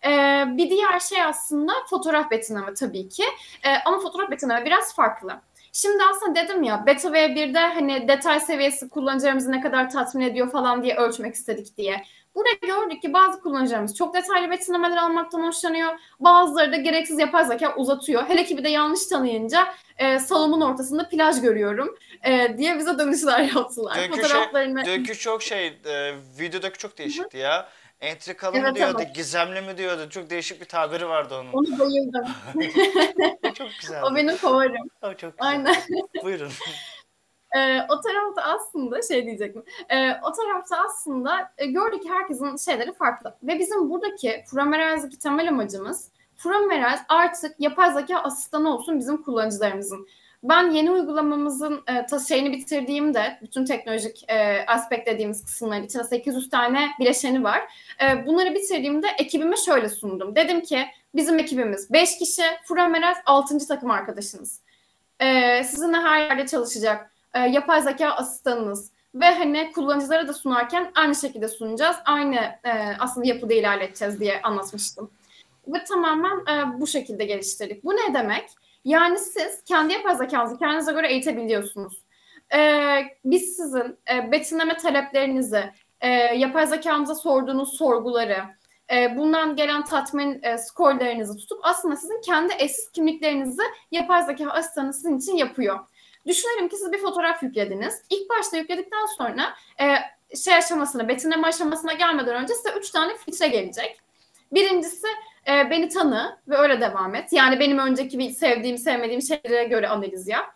[0.04, 3.24] Ee, bir diğer şey aslında fotoğraf betimleme tabii ki.
[3.64, 5.40] Ee, ama fotoğraf betimleme biraz farklı.
[5.76, 10.82] Şimdi aslında dedim ya beta V1'de hani detay seviyesi kullanıcılarımızı ne kadar tatmin ediyor falan
[10.82, 12.02] diye ölçmek istedik diye.
[12.36, 15.92] Burada gördük ki bazı kullanıcılarımız çok detaylı betimlemeler almaktan hoşlanıyor.
[16.20, 18.28] Bazıları da gereksiz yapay zeka uzatıyor.
[18.28, 23.40] Hele ki bir de yanlış tanıyınca e, salonumun ortasında plaj görüyorum e, diye bize dönüşler
[23.54, 23.96] yaptılar.
[23.96, 24.84] Dünkü, şey, Fotoğraflarını...
[24.84, 27.68] dünkü çok şey, e, videodaki çok değişikti ya.
[28.00, 29.14] Entrikalı mı Evet, diyordu, evet.
[29.14, 30.10] gizemli mi diyordu.
[30.10, 31.52] Çok değişik bir tabiri vardı onun.
[31.52, 32.26] Onu bayıldım.
[33.54, 34.04] çok güzeldi.
[34.04, 34.90] o benim favorim.
[35.02, 35.32] O çok güzel.
[35.38, 35.76] Aynen.
[36.24, 36.50] Buyurun.
[37.56, 39.64] Ee, o tarafta aslında şey diyecektim.
[39.88, 43.34] Ee, o tarafta aslında e, gördük ki herkesin şeyleri farklı.
[43.42, 50.08] Ve bizim buradaki Furamerez'deki temel amacımız Furamerez artık yapay zeka asistanı olsun bizim kullanıcılarımızın.
[50.42, 56.50] Ben yeni uygulamamızın e, ta- şeyini bitirdiğimde bütün teknolojik e, aspekt dediğimiz kısımların içinde 800
[56.50, 57.62] tane bileşeni var.
[58.02, 60.36] E, bunları bitirdiğimde ekibime şöyle sundum.
[60.36, 63.58] Dedim ki bizim ekibimiz 5 kişi, Furamerez 6.
[63.68, 64.60] takım arkadaşınız.
[65.20, 71.14] E, sizinle her yerde çalışacak e, yapay zeka asistanınız ve hani kullanıcılara da sunarken aynı
[71.14, 71.96] şekilde sunacağız.
[72.04, 75.10] Aynı e, aslında yapıda ilerleteceğiz diye anlatmıştım.
[75.68, 77.84] Ve tamamen e, bu şekilde geliştirdik.
[77.84, 78.48] Bu ne demek?
[78.84, 82.02] Yani siz kendi yapay zekanızı kendinize göre eğitebiliyorsunuz.
[82.54, 82.80] E,
[83.24, 88.44] biz sizin e, betimleme taleplerinizi, e, yapay zekanıza sorduğunuz sorguları,
[88.92, 94.92] e, bundan gelen tatmin e, skorlarınızı tutup aslında sizin kendi eşsiz kimliklerinizi yapay zeka asistanı
[94.92, 95.78] sizin için yapıyor.
[96.26, 98.02] Düşünelim ki siz bir fotoğraf yüklediniz.
[98.10, 99.86] İlk başta yükledikten sonra e,
[100.36, 104.00] şey aşamasına, betimleme aşamasına gelmeden önce size üç tane filtre gelecek.
[104.52, 105.06] Birincisi
[105.48, 107.32] e, beni tanı ve öyle devam et.
[107.32, 110.46] Yani benim önceki bir sevdiğim, sevmediğim şeylere göre analiz yap.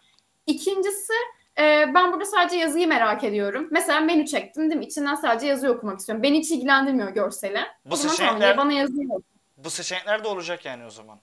[0.47, 1.13] İkincisi
[1.59, 3.69] e, ben burada sadece yazıyı merak ediyorum.
[3.71, 4.85] Mesela menü çektim değil mi?
[4.85, 6.23] İçinden sadece yazıyı okumak istiyorum.
[6.23, 7.61] Beni hiç ilgilendirmiyor görseli.
[7.85, 9.23] Bu O zaman seçenekler- tamam, bana yazıyı oku.
[9.57, 11.21] Bu seçenekler de olacak yani o zaman.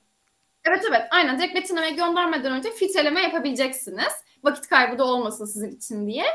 [0.66, 4.14] Evet evet aynen direkt betimlemeye göndermeden önce filtreleme yapabileceksiniz.
[4.48, 6.26] Vakit kaybı da olmasın sizin için diye.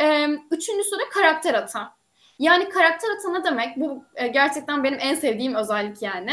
[0.00, 1.96] Ee, üçüncüsü karakter ata.
[2.38, 3.76] Yani karakter ata ne demek?
[3.76, 6.32] Bu e, gerçekten benim en sevdiğim özellik yani.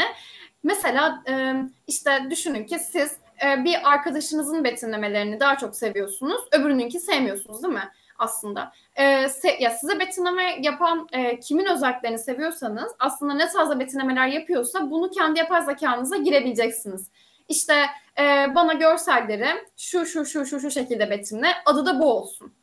[0.62, 1.54] Mesela e,
[1.86, 6.40] işte düşünün ki siz e, bir arkadaşınızın betimlemelerini daha çok seviyorsunuz.
[6.52, 7.88] Öbürününki sevmiyorsunuz değil mi?
[8.18, 8.72] Aslında.
[8.96, 14.90] E, se- ya size betimleme yapan e, kimin özelliklerini seviyorsanız aslında ne tarzda betimlemeler yapıyorsa
[14.90, 17.10] bunu kendi yapay zekanıza girebileceksiniz.
[17.48, 17.74] İşte
[18.18, 22.54] e, bana görselleri şu şu şu şu şu şekilde betimle adı da bu olsun.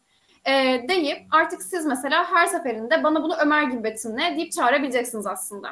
[0.45, 5.69] E, deyip artık siz mesela her seferinde bana bunu Ömer gibi betimle deyip çağırabileceksiniz aslında.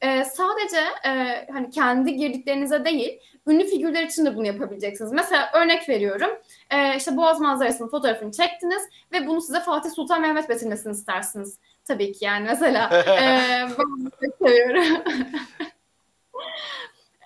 [0.00, 1.10] E, sadece e,
[1.52, 5.12] hani kendi girdiklerinize değil ünlü figürler için de bunu yapabileceksiniz.
[5.12, 6.30] Mesela örnek veriyorum.
[6.70, 11.58] E, işte Boğaz manzarasının fotoğrafını çektiniz ve bunu size Fatih Sultan Mehmet betimlesini istersiniz.
[11.84, 15.02] Tabii ki yani mesela e, ben seviyorum.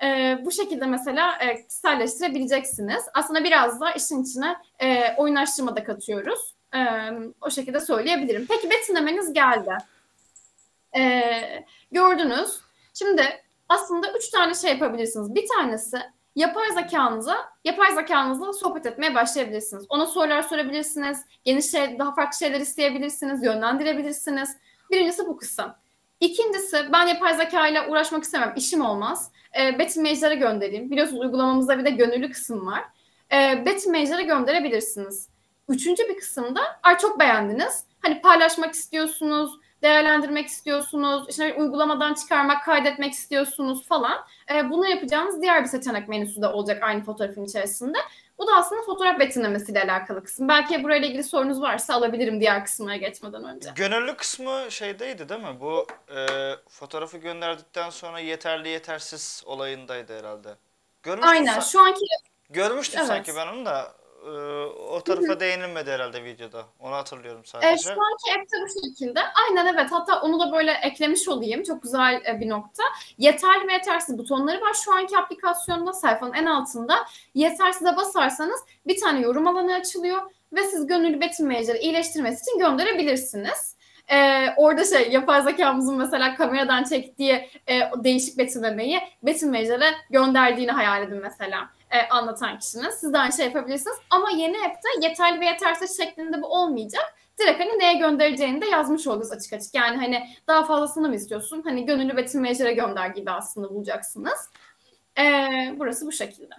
[0.05, 3.05] E, bu şekilde mesela e, kişiselleştirebileceksiniz.
[3.15, 6.55] Aslında biraz da işin içine e, oyunlaştırma da katıyoruz.
[6.75, 6.79] E,
[7.41, 8.47] o şekilde söyleyebilirim.
[8.49, 9.79] Peki betimlemeniz geldi.
[10.97, 11.23] E,
[11.93, 12.61] gördünüz.
[12.95, 13.23] Şimdi
[13.69, 15.35] aslında üç tane şey yapabilirsiniz.
[15.35, 15.99] Bir tanesi
[16.37, 19.85] yapay zekanıza, yapay zekanızla sohbet etmeye başlayabilirsiniz.
[19.89, 21.25] Ona sorular sorabilirsiniz.
[21.45, 24.57] Yeni şey, daha farklı şeyler isteyebilirsiniz, yönlendirebilirsiniz.
[24.91, 25.75] Birincisi bu kısım.
[26.21, 29.31] İkincisi ben yapay zeka ile uğraşmak istemem, işim olmaz.
[29.61, 30.91] E, betimleyicilere göndereyim.
[30.91, 32.85] Biliyorsunuz uygulamamızda bir de gönüllü kısım var.
[33.33, 35.29] E, betimleyicilere gönderebilirsiniz.
[35.69, 37.85] Üçüncü bir kısımda ay çok beğendiniz.
[38.03, 44.19] Hani paylaşmak istiyorsunuz, değerlendirmek istiyorsunuz, işte uygulamadan çıkarmak, kaydetmek istiyorsunuz falan.
[44.55, 47.99] E, bunu yapacağınız diğer bir seçenek menüsü de olacak aynı fotoğrafın içerisinde.
[48.39, 50.49] Bu da aslında fotoğraf betimlemesiyle alakalı kısım.
[50.49, 53.71] Belki burayla ilgili sorunuz varsa alabilirim diğer kısımlara geçmeden önce.
[53.77, 55.61] Gönüllü kısmı şeydeydi değil mi?
[55.61, 56.27] Bu e,
[56.69, 60.49] fotoğrafı gönderdikten sonra yeterli yetersiz olayındaydı herhalde.
[61.03, 62.05] Görmüştün Aynen sen- şu anki
[62.51, 63.09] Görmüştüm Evet.
[63.09, 63.95] sanki ben onu da
[64.27, 66.65] e, o tarafa değinilmedi herhalde videoda.
[66.81, 67.69] Onu hatırlıyorum sadece.
[67.69, 69.21] E, şu anki app'te bu şekilde.
[69.21, 69.93] Aynen evet.
[69.93, 71.63] Hatta onu da böyle eklemiş olayım.
[71.63, 72.83] Çok güzel e, bir nokta.
[73.19, 74.75] Yeterli ve yetersiz butonları var.
[74.85, 76.95] Şu anki aplikasyonda sayfanın en altında
[77.35, 83.75] yetersize basarsanız bir tane yorum alanı açılıyor ve siz gönüllü betimleyicileri iyileştirmesi için gönderebilirsiniz.
[84.09, 91.19] e, orada şey yapay zekamızın mesela kameradan çektiği e, değişik betimlemeyi betimleyicilere gönderdiğini hayal edin
[91.23, 92.91] mesela e, anlatan kişinin.
[92.91, 93.97] Siz de aynı şey yapabilirsiniz.
[94.11, 97.15] Ama yeni app'te yeterli ve yetersiz şeklinde bu olmayacak.
[97.39, 99.75] Direkt hani neye göndereceğini de yazmış oluruz açık açık.
[99.75, 101.63] Yani hani daha fazlasını mı istiyorsun?
[101.65, 104.51] Hani gönüllü betimleyicilere gönder gibi aslında bulacaksınız.
[105.19, 105.25] E,
[105.79, 106.55] burası bu şekilde.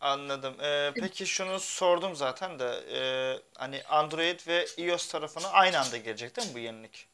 [0.00, 0.54] Anladım.
[0.60, 3.00] Ee, peki şunu sordum zaten de e,
[3.58, 7.08] hani Android ve iOS tarafına aynı anda gelecek değil mi bu yenilik?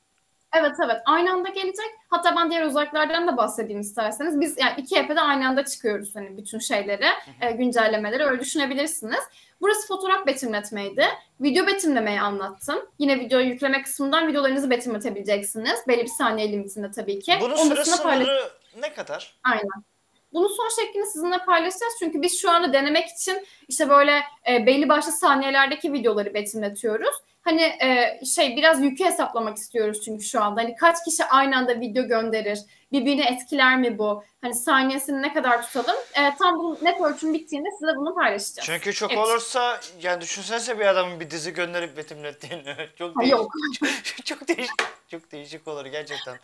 [0.53, 1.87] Evet evet aynı anda gelecek.
[2.09, 4.41] Hatta ben diğer özelliklerden de bahsedeyim isterseniz.
[4.41, 7.07] Biz yani iki app'e de aynı anda çıkıyoruz hani bütün şeyleri,
[7.41, 9.21] e, güncellemeleri öyle düşünebilirsiniz.
[9.61, 11.07] Burası fotoğraf betimletmeydi.
[11.41, 12.79] Video betimlemeyi anlattım.
[12.99, 15.81] Yine videoyu yükleme kısmından videolarınızı betimletebileceksiniz.
[15.89, 17.39] Belli bir saniye limitinde tabii ki.
[17.41, 19.35] Bunun Onun süre dışında paylaş- sınırı ne kadar?
[19.45, 19.85] Aynen.
[20.33, 21.93] Bunun son şeklini sizinle paylaşacağız.
[21.99, 27.15] Çünkü biz şu anda denemek için işte böyle e, belli başlı saniyelerdeki videoları betimletiyoruz.
[27.45, 30.61] Hani e, şey biraz yükü hesaplamak istiyoruz çünkü şu anda.
[30.61, 32.59] Hani kaç kişi aynı anda video gönderir?
[32.93, 34.25] Birbirini etkiler mi bu?
[34.41, 35.97] Hani saniyesini ne kadar tutalım?
[36.15, 38.67] E, tam bu net ölçüm bittiğinde size bunu paylaşacağız.
[38.67, 39.25] Çünkü çok Evet.
[39.25, 42.75] olursa yani düşünsenize bir adamın bir dizi gönderip betimlettiğini.
[42.99, 43.33] Çok değişik.
[43.33, 43.53] yok.
[43.79, 43.89] Çok,
[44.27, 44.75] çok değişik.
[45.11, 46.39] Çok değişik olur gerçekten.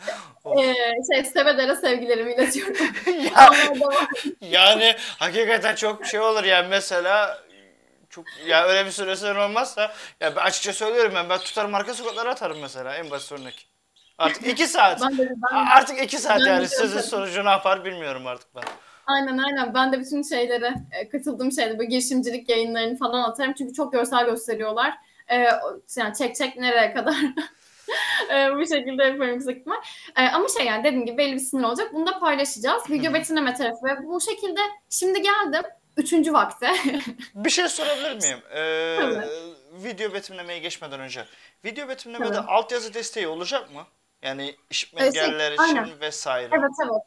[0.44, 0.58] Of.
[0.58, 0.74] E,
[1.12, 2.76] şey Sevedere sevgilerimi iletiyorum.
[3.06, 3.50] ya,
[4.40, 7.38] yani hakikaten çok şey olur yani mesela
[8.18, 11.94] çok ya öyle bir süre sonra olmazsa ya ben açıkça söylüyorum ben ben tutarım arka
[11.94, 13.68] sokaklara atarım mesela en basit örnek.
[14.18, 15.00] Artık iki saat.
[15.02, 17.02] ben de, ben, Artık iki saat ben de yani tabii.
[17.02, 18.62] sonucu ne yapar bilmiyorum artık ben.
[19.07, 19.74] Aynen aynen.
[19.74, 20.74] Ben de bütün şeylere
[21.12, 23.52] katıldığım şeyde böyle girişimcilik yayınlarını falan atarım.
[23.59, 24.94] Çünkü çok görsel gösteriyorlar.
[25.28, 27.14] E, o- yani çek çek nereye kadar.
[28.35, 29.76] e, bu şekilde yaparım yüksek ihtimal.
[30.16, 31.88] E, ama şey yani dediğim gibi belli bir sınır olacak.
[31.94, 32.90] Bunu da paylaşacağız.
[32.90, 35.62] Video betimleme tarafı ve bu şekilde şimdi geldim.
[35.98, 36.70] Üçüncü vakte.
[37.34, 38.38] Bir şey sorabilir miyim?
[38.54, 39.26] Ee, Tabii.
[39.84, 41.24] video betimlemeye geçmeden önce.
[41.64, 42.46] Video betimlemede Tabii.
[42.50, 43.82] altyazı desteği olacak mı?
[44.22, 46.00] Yani işitme Ee, şey, engelliler için aynen.
[46.00, 46.48] vesaire.
[46.52, 47.02] Evet evet.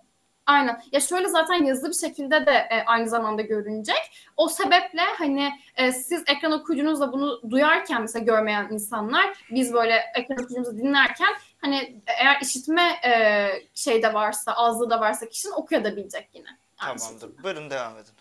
[0.46, 0.84] Aynen.
[0.92, 4.28] Ya şöyle zaten yazılı bir şekilde de e, aynı zamanda görünecek.
[4.38, 10.36] O sebeple hani e, siz ekran okuyucunuzla bunu duyarken mesela görmeyen insanlar biz böyle ekran
[10.44, 16.48] okuyucumuzu dinlerken hani eğer işitme e, şeyde varsa, azlığı da varsa kişinin okuyabilecek yine.
[16.80, 17.20] Aynı şekilde.
[17.20, 17.44] Tamamdır.
[17.44, 18.14] Buyurun devam edin.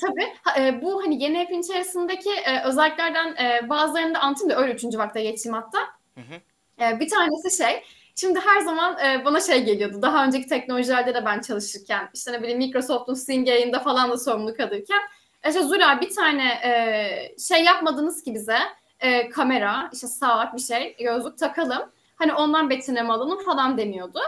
[0.00, 0.26] Tabii.
[0.60, 4.98] E, bu hani yeni app'in içerisindeki e, özelliklerden e, bazılarını da anlatayım da öyle üçüncü
[4.98, 5.78] vakte geçeyim hatta.
[6.14, 6.40] Hı hı.
[6.84, 10.02] E, bir tanesi şey, şimdi her zaman e, bana şey geliyordu.
[10.02, 14.60] Daha önceki teknolojilerde de ben çalışırken, işte ne bileyim Microsoft'un Sing yayında falan da sorumluluk
[14.60, 15.00] alırken.
[15.48, 18.58] İşte Zura bir tane e, şey yapmadınız ki bize,
[19.00, 21.92] e, kamera, işte saat bir şey, gözlük takalım.
[22.16, 24.20] Hani ondan betimleme alalım falan deniyordu.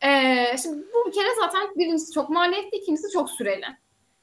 [0.00, 0.10] E,
[0.62, 3.66] şimdi bu bir kere zaten birincisi çok maliyetli, ikincisi çok süreli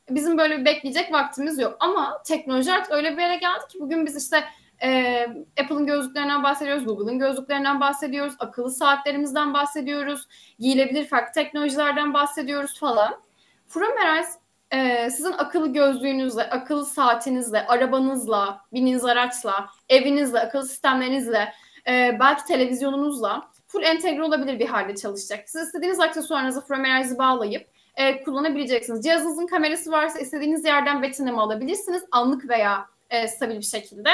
[0.09, 1.77] bizim böyle bir bekleyecek vaktimiz yok.
[1.79, 4.43] Ama teknoloji artık öyle bir yere geldi ki bugün biz işte
[4.83, 5.21] e,
[5.61, 10.27] Apple'ın gözlüklerinden bahsediyoruz, Google'ın gözlüklerinden bahsediyoruz, akıllı saatlerimizden bahsediyoruz,
[10.59, 13.21] giyilebilir farklı teknolojilerden bahsediyoruz falan.
[13.67, 14.29] Fromerize
[14.71, 21.53] e, sizin akıllı gözlüğünüzle, akıllı saatinizle, arabanızla, bininiz araçla, evinizle, akıllı sistemlerinizle,
[21.87, 25.49] e, belki televizyonunuzla full entegre olabilir bir halde çalışacak.
[25.49, 29.03] Siz istediğiniz aksesuarınızı Fromerize'ı bağlayıp e, kullanabileceksiniz.
[29.03, 32.03] Cihazınızın kamerası varsa istediğiniz yerden betimleme alabilirsiniz.
[32.11, 34.09] Anlık veya e, stabil bir şekilde.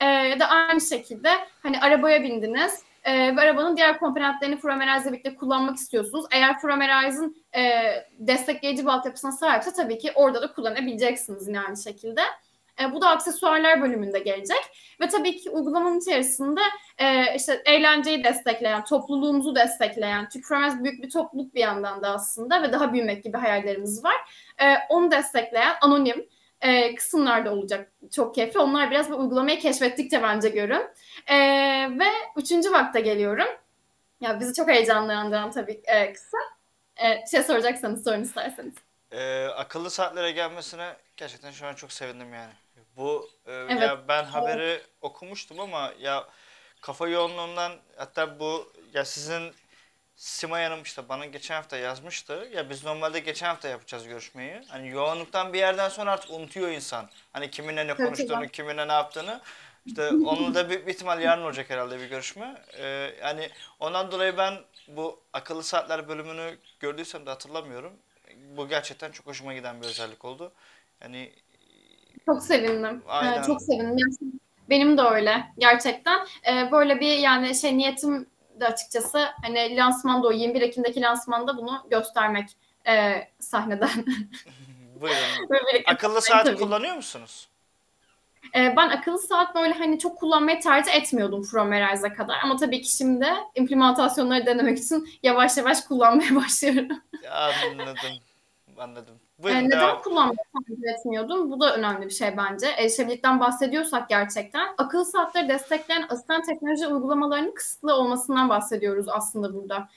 [0.00, 1.30] E, ya da aynı şekilde
[1.62, 6.26] hani arabaya bindiniz e, ve arabanın diğer komponentlerini Fromerize ile birlikte kullanmak istiyorsunuz.
[6.32, 7.62] Eğer Fromerize'ın e,
[8.18, 12.20] destekleyici bir altyapısına sahipse tabii ki orada da kullanabileceksiniz yine aynı şekilde.
[12.80, 14.96] E, bu da aksesuarlar bölümünde gelecek.
[15.00, 16.60] Ve tabii ki uygulamanın içerisinde
[16.98, 22.62] e, işte eğlenceyi destekleyen, topluluğumuzu destekleyen, çünkü Fromez büyük bir topluluk bir yandan da aslında
[22.62, 24.16] ve daha büyümek gibi hayallerimiz var.
[24.62, 26.28] E, onu destekleyen anonim
[26.60, 28.60] e, kısımlar da olacak çok keyifli.
[28.60, 30.82] Onlar biraz bu uygulamayı keşfettikçe bence görün.
[31.26, 31.36] E,
[31.98, 33.48] ve üçüncü vakte geliyorum.
[34.20, 36.38] Ya bizi çok heyecanlandıran tabii e, kısa.
[36.96, 38.74] E, şey soracaksanız sorun isterseniz.
[39.12, 42.52] Ee, akıllı saatlere gelmesine gerçekten şu an çok sevindim yani.
[43.00, 43.82] Bu e, Evet.
[43.82, 46.28] ya ben haberi okumuştum ama ya
[46.80, 49.54] kafa yoğunluğundan hatta bu ya sizin
[50.16, 52.48] Simay Hanım işte bana geçen hafta yazmıştı.
[52.54, 54.62] Ya biz normalde geçen hafta yapacağız görüşmeyi.
[54.68, 57.10] Hani yoğunluktan bir yerden sonra artık unutuyor insan.
[57.32, 59.40] Hani kiminle ne konuştuğunu, kiminle ne yaptığını.
[59.86, 62.62] İşte onunla da büyük bir ihtimal yarın olacak herhalde bir görüşme.
[62.78, 64.54] Ee, yani ondan dolayı ben
[64.88, 67.92] bu akıllı saatler bölümünü gördüysem de hatırlamıyorum.
[68.36, 70.52] Bu gerçekten çok hoşuma giden bir özellik oldu.
[71.02, 71.32] Yani
[72.26, 73.02] Çok sevindim.
[73.08, 73.42] Aynen.
[73.42, 73.98] Ee, çok sevindim.
[73.98, 74.32] Yani
[74.70, 76.18] benim de öyle gerçekten.
[76.50, 78.26] Ee, böyle bir yani şey niyetim
[78.60, 82.50] de açıkçası hani lansmanda o 21 Ekim'deki lansmanda bunu göstermek
[82.86, 83.90] e, sahneden.
[85.00, 85.48] buyurun.
[85.50, 86.56] Böyle Akıllı saat Tabii.
[86.56, 87.48] kullanıyor musunuz?
[88.54, 92.36] E, ben akıllı saat böyle hani çok kullanmayı tercih etmiyordum From Arise'a kadar.
[92.42, 97.02] Ama tabii ki şimdi implementasyonları denemek için yavaş yavaş kullanmaya başlıyorum.
[97.30, 98.10] Anladım.
[98.78, 99.14] Anladım.
[99.42, 101.50] Buyurun neden tercih etmiyordum?
[101.50, 102.66] Bu da önemli bir şey bence.
[102.66, 109.88] Erişebilirlikten bahsediyorsak gerçekten akıllı saatleri destekleyen asistan teknoloji uygulamalarının kısıtlı olmasından bahsediyoruz aslında burada.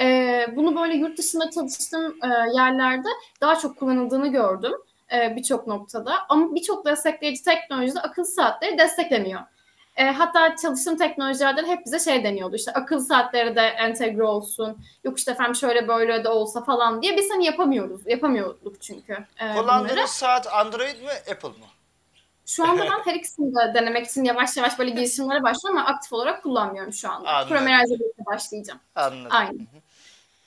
[0.00, 3.08] E, bunu böyle yurt dışında çalıştığım e, yerlerde
[3.40, 4.72] daha çok kullanıldığını gördüm
[5.14, 6.14] e, birçok noktada.
[6.28, 9.40] Ama birçok destekleyici teknolojide akıllı saatleri desteklemiyor.
[9.96, 14.78] E, hatta çalıştığım teknolojilerde hep bize şey deniyordu işte akıllı saatleri de entegre olsun.
[15.04, 18.00] Yok işte efendim şöyle böyle de olsa falan diye biz hani yapamıyoruz.
[18.06, 19.58] Yapamıyorduk çünkü e, bunları.
[19.58, 21.66] Kullandığınız saat Android mi Apple mı?
[22.46, 26.12] Şu anda ben her ikisini de denemek için yavaş yavaş böyle girişimlere başlıyorum ama aktif
[26.12, 27.30] olarak kullanmıyorum şu anda.
[27.30, 27.66] Anladım.
[27.66, 28.80] Birlikte başlayacağım.
[28.94, 29.28] Anladım.
[29.30, 29.66] Aynen.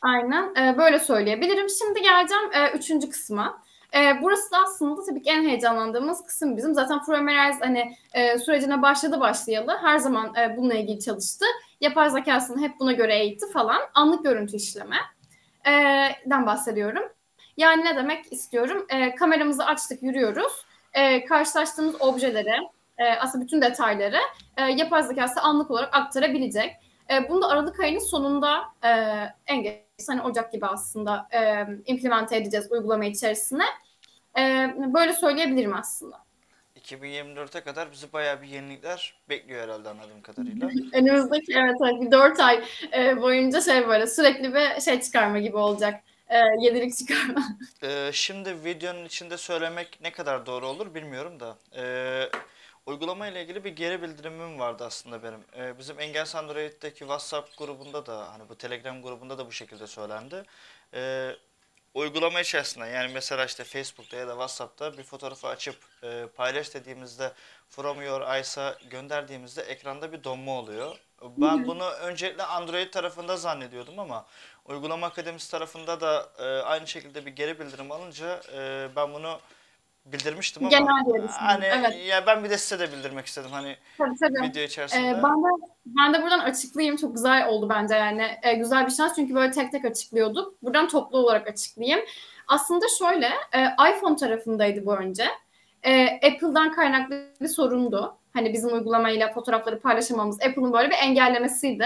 [0.02, 1.68] Aynen e, böyle söyleyebilirim.
[1.70, 3.64] Şimdi geleceğim e, üçüncü kısma.
[3.96, 6.74] E, burası da aslında tabii ki en heyecanlandığımız kısım bizim.
[6.74, 9.78] Zaten Promerize hani e, sürecine başladı başlayalı.
[9.82, 11.46] Her zaman e, bununla ilgili çalıştı.
[11.82, 13.82] Yapay zekasını hep buna göre eğitti falan.
[13.94, 14.96] Anlık görüntü işleme
[15.68, 15.72] e,
[16.26, 17.04] den bahsediyorum.
[17.58, 18.86] Yani ne demek istiyorum?
[18.90, 20.66] E, kameramızı açtık, yürüyoruz.
[20.94, 22.56] E, karşılaştığımız objeleri,
[22.98, 24.20] e, aslında bütün detayları
[24.58, 26.76] e, yapay zekası anlık olarak aktarabilecek.
[27.12, 28.90] E, bunu da Aralık ayının sonunda e,
[29.48, 33.64] en geç hani Ocak gibi aslında e, implemente edeceğiz uygulama içerisine.
[34.38, 36.24] E, böyle söyleyebilirim aslında.
[36.84, 40.70] 2024'e kadar bizi bayağı bir yenilikler bekliyor herhalde anladığım kadarıyla.
[40.94, 45.58] Önümüzdeki evet, evet bir dört ay e, boyunca şey böyle sürekli bir şey çıkarma gibi
[45.58, 46.04] olacak.
[46.30, 47.44] E, yedilik çıkarma.
[47.84, 51.58] Ee, şimdi videonun içinde söylemek ne kadar doğru olur bilmiyorum da.
[51.76, 52.30] Ee,
[52.86, 55.40] uygulama ile ilgili bir geri bildirimim vardı aslında benim.
[55.58, 60.44] Ee, bizim Engels Android'deki WhatsApp grubunda da hani bu Telegram grubunda da bu şekilde söylendi.
[60.94, 61.32] Ee,
[61.94, 67.32] uygulama içerisinde yani mesela işte Facebook'ta ya da WhatsApp'ta bir fotoğrafı açıp e, paylaş dediğimizde
[67.70, 70.96] From Your Eyes'a gönderdiğimizde ekranda bir donma oluyor.
[71.38, 74.26] Ben bunu öncelikle Android tarafında zannediyordum ama
[74.66, 79.40] Uygulama Akademisi tarafında da e, aynı şekilde bir geri bildirim alınca e, ben bunu
[80.06, 82.06] bildirmiştim ama Genel diye düşündüm, hani evet.
[82.08, 84.48] ya ben bir de size de bildirmek istedim hani Tabii tabii.
[84.50, 85.20] video Ee, içerisinde.
[85.24, 85.48] ben de
[85.86, 86.96] ben de buradan açıklayayım.
[86.98, 88.28] Çok güzel oldu bence yani.
[88.44, 90.64] Ee, güzel bir şans çünkü böyle tek tek açıklıyorduk.
[90.64, 92.00] Buradan toplu olarak açıklayayım.
[92.48, 95.26] Aslında şöyle, e, iPhone tarafındaydı bu önce.
[95.84, 98.18] E, Apple'dan kaynaklı bir sorundu.
[98.34, 101.86] Hani bizim uygulamayla fotoğrafları paylaşamamız Apple'ın böyle bir engellemesiydi.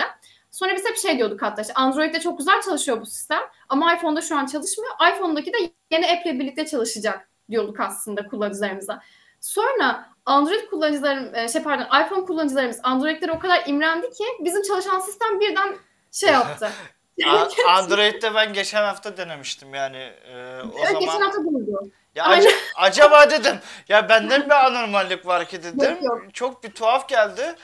[0.51, 4.21] Sonra biz hep şey diyorduk hatta işte Android'de çok güzel çalışıyor bu sistem ama iPhone'da
[4.21, 4.91] şu an çalışmıyor.
[5.13, 5.57] iPhone'daki de
[5.91, 9.01] yeni app'le birlikte çalışacak diyorduk aslında kullanıcılarımıza.
[9.41, 14.99] Sonra Android kullanıcılarım, e, şey pardon iPhone kullanıcılarımız Android'lere o kadar imrendi ki bizim çalışan
[14.99, 15.75] sistem birden
[16.11, 16.69] şey yaptı.
[17.67, 21.89] Android'de ben geçen hafta denemiştim yani e, o Evet, geçen zaman hafta bulundu.
[22.15, 23.55] ya aca- acaba dedim
[23.89, 25.89] ya benden bir anormallik var ki dedim.
[25.89, 26.33] Yok, yok.
[26.33, 27.55] Çok bir tuhaf geldi.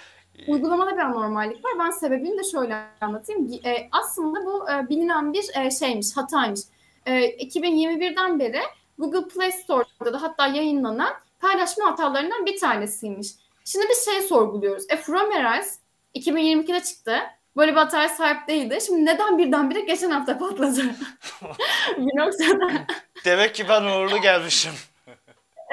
[0.47, 1.71] Uygulamada bir anormallik var.
[1.79, 3.51] Ben sebebini de şöyle anlatayım.
[3.65, 6.59] E, aslında bu e, bilinen bir e, şeymiş, hataymış.
[7.05, 7.11] E,
[7.47, 8.61] 2021'den beri
[8.97, 13.27] Google Play Store'da da hatta yayınlanan paylaşma hatalarından bir tanesiymiş.
[13.65, 14.83] Şimdi bir şey sorguluyoruz.
[14.89, 15.69] E Fromerize
[16.15, 17.17] 2022'de çıktı.
[17.57, 18.79] Böyle bir hataya sahip değildi.
[18.85, 20.81] Şimdi neden birdenbire geçen hafta patladı?
[21.97, 22.85] bir noktada.
[23.25, 24.71] Demek ki ben uğurlu gelmişim.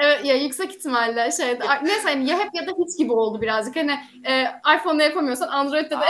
[0.03, 1.65] Evet, ya yüksek ihtimalle şeyde.
[1.83, 3.75] Neyse hani ya hep ya da hiç gibi oldu birazcık.
[3.75, 4.43] Hani e,
[4.75, 6.05] iPhone'da yapamıyorsan Android'de de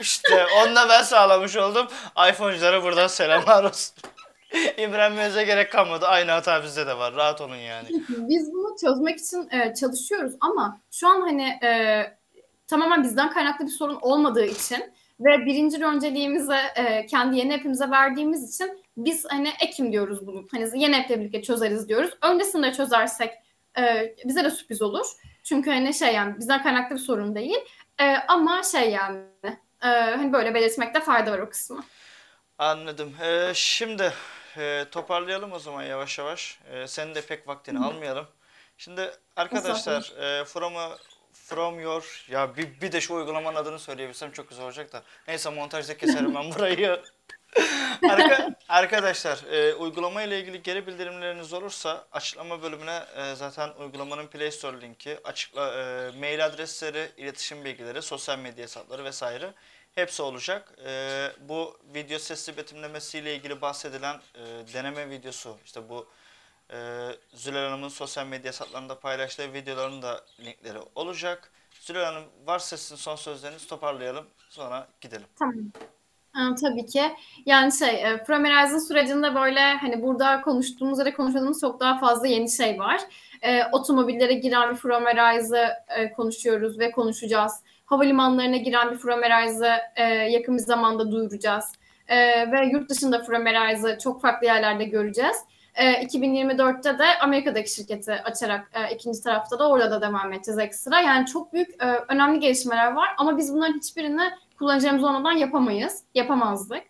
[0.00, 1.86] İşte onunla ben sağlamış oldum.
[2.30, 3.94] iPhone'culara buradan selamlar olsun.
[4.78, 6.06] İmrenmenize gerek kalmadı.
[6.06, 7.14] Aynı hata bizde de var.
[7.14, 7.88] Rahat olun yani.
[8.08, 12.02] Biz bunu çözmek için e, çalışıyoruz ama şu an hani e,
[12.66, 18.54] tamamen bizden kaynaklı bir sorun olmadığı için ve birinci önceliğimize e, kendi yeni app'imize verdiğimiz
[18.54, 20.46] için biz hani Ekim diyoruz bunu.
[20.50, 22.10] Hani yeni app'le birlikte çözeriz diyoruz.
[22.22, 23.32] Öncesinde çözersek
[23.78, 25.06] e, bize de sürpriz olur.
[25.42, 27.58] Çünkü hani şey yani bizden kaynaklı bir sorun değil.
[28.00, 29.18] E, ama şey yani
[29.82, 31.84] e, hani böyle belirtmekte fayda var o kısmı.
[32.58, 33.14] Anladım.
[33.22, 34.12] Ee, şimdi
[34.58, 36.58] e, toparlayalım o zaman yavaş yavaş.
[36.70, 38.26] Ee, senin de pek vaktini almayalım.
[38.78, 40.74] Şimdi arkadaşlar e, from,
[41.32, 45.02] from your ya bir, bir de şu uygulamanın adını söyleyebilsem çok güzel olacak da.
[45.28, 47.02] Neyse montajda keserim ben burayı.
[48.10, 54.50] Arka, arkadaşlar e, uygulama ile ilgili geri bildirimleriniz olursa açıklama bölümüne e, zaten uygulamanın Play
[54.50, 59.54] Store linki, açıkla e, mail adresleri, iletişim bilgileri, sosyal medya hesapları vesaire
[59.96, 60.72] hepsi olacak.
[60.86, 66.06] E, bu video sesli betimlemesi ile ilgili bahsedilen e, deneme videosu işte bu
[66.72, 66.76] e,
[67.34, 71.50] Zülal Hanım'ın sosyal medya hesaplarında paylaştığı videoların da linkleri olacak.
[71.80, 75.26] Zülal Hanım varsa sizin son sözlerinizi toparlayalım sonra gidelim.
[75.38, 75.54] Tamam.
[76.32, 77.02] Ha, tabii ki.
[77.46, 82.26] Yani şey, e, Framerizing sürecinde böyle hani burada konuştuğumuz ya da konuşmadığımız çok daha fazla
[82.26, 83.00] yeni şey var.
[83.42, 87.52] E, otomobillere giren bir Framerize'ı e, konuşuyoruz ve konuşacağız.
[87.86, 91.72] Havalimanlarına giren bir Framerize'ı e, yakın bir zamanda duyuracağız.
[92.08, 92.16] E,
[92.52, 95.36] ve yurt dışında Framerize'ı çok farklı yerlerde göreceğiz.
[95.74, 101.00] E, 2024'te de Amerika'daki şirketi açarak e, ikinci tarafta da orada da devam edeceğiz ekstra.
[101.00, 106.82] Yani çok büyük e, önemli gelişmeler var ama biz bunların hiçbirini kullanıcımız olmadan yapamayız, yapamazdık.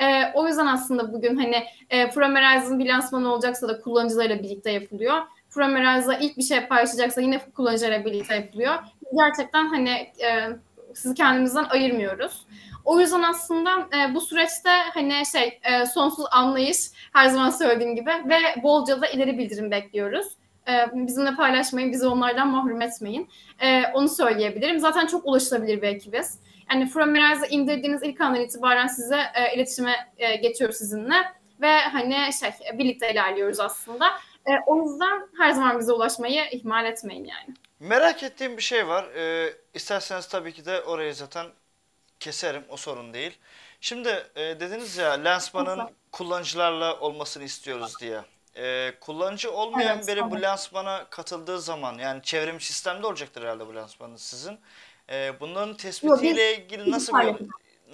[0.00, 5.22] E, o yüzden aslında bugün hani e, Framerize'ın bir lansmanı olacaksa da kullanıcılarla birlikte yapılıyor.
[5.54, 8.74] Framerize'la ilk bir şey paylaşacaksa yine kullanıcılarla birlikte yapılıyor.
[9.16, 9.90] Gerçekten hani
[10.24, 10.48] e,
[10.94, 12.46] sizi kendimizden ayırmıyoruz.
[12.84, 16.78] O yüzden aslında e, bu süreçte hani şey e, sonsuz anlayış
[17.12, 20.26] her zaman söylediğim gibi ve bolca da ileri bildirim bekliyoruz.
[20.68, 23.28] E, bizimle paylaşmayın, bizi onlardan mahrum etmeyin.
[23.60, 24.80] E, onu söyleyebilirim.
[24.80, 26.38] Zaten çok ulaşılabilir bir ekibiz.
[26.72, 31.14] Yani Framerize'ı indirdiğiniz ilk andan itibaren size e, iletişime e, geçiyoruz sizinle
[31.60, 34.06] ve hani şey birlikte ilerliyoruz aslında.
[34.46, 37.54] E, o yüzden her zaman bize ulaşmayı ihmal etmeyin yani.
[37.80, 39.04] Merak ettiğim bir şey var.
[39.04, 41.46] Ee, isterseniz tabii ki de orayı zaten
[42.20, 42.64] keserim.
[42.68, 43.38] O sorun değil.
[43.80, 48.20] Şimdi e, dediniz ya lansmanın kullanıcılarla olmasını istiyoruz diye.
[48.56, 50.42] Ee, kullanıcı olmayan Evet, biri bu evet.
[50.44, 54.58] lansmana katıldığı zaman yani çevrim sistemde olacaktır herhalde bu lansmanın sizin.
[55.10, 57.46] Ee, bunların Yok, tespitiyle ilgili nasıl bir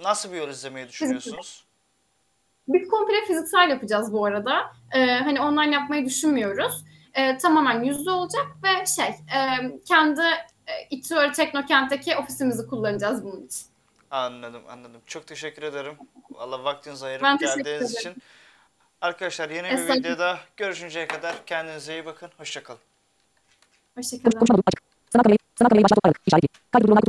[0.03, 1.63] nasıl bir yol izlemeyi düşünüyorsunuz?
[2.73, 4.73] Biz komple fiziksel yapacağız bu arada.
[4.91, 6.83] Ee, hani online yapmayı düşünmüyoruz.
[7.13, 10.21] Ee, tamamen yüzde olacak ve şey e, kendi
[10.67, 13.65] e, İTÜ Teknokent'teki ofisimizi kullanacağız bunun için.
[14.11, 15.01] Anladım, anladım.
[15.05, 15.93] Çok teşekkür ederim.
[16.37, 18.13] Allah vaktinizi ayırıp Ben geldiğiniz için.
[19.01, 19.95] Arkadaşlar yeni bir Estağfurullah.
[19.99, 22.29] videoda görüşünceye kadar kendinize iyi bakın.
[22.37, 22.79] Hoşçakalın.
[23.97, 24.63] Hoşçakalın.